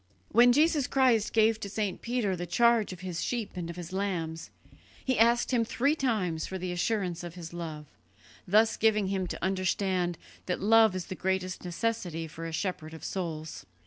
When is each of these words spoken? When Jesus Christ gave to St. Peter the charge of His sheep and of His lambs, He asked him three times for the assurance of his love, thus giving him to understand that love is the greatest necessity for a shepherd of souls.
When 0.29 0.51
Jesus 0.51 0.87
Christ 0.87 1.31
gave 1.31 1.59
to 1.59 1.69
St. 1.69 2.01
Peter 2.01 2.35
the 2.35 2.47
charge 2.47 2.91
of 2.91 3.01
His 3.01 3.21
sheep 3.23 3.51
and 3.55 3.69
of 3.69 3.75
His 3.75 3.93
lambs, 3.93 4.49
He 5.05 5.19
asked 5.19 5.51
him 5.51 5.63
three 5.63 5.93
times 5.93 6.47
for 6.47 6.57
the 6.57 6.71
assurance 6.71 7.23
of 7.23 7.35
his 7.35 7.53
love, 7.53 7.85
thus 8.47 8.77
giving 8.77 9.09
him 9.09 9.27
to 9.27 9.43
understand 9.45 10.17
that 10.47 10.59
love 10.59 10.95
is 10.95 11.05
the 11.05 11.13
greatest 11.13 11.63
necessity 11.63 12.25
for 12.27 12.47
a 12.47 12.51
shepherd 12.51 12.95
of 12.95 13.03
souls. 13.03 13.67